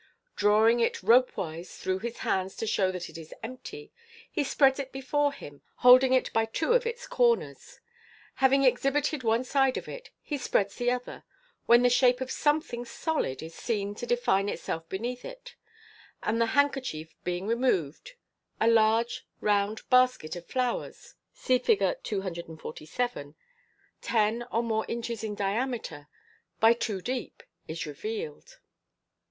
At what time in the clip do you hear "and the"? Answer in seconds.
16.23-16.47